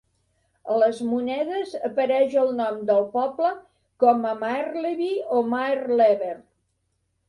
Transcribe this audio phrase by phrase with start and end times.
[0.69, 3.53] A les monedes apareix el nom del poble
[4.07, 6.37] com a Maerlebi o Maerleber.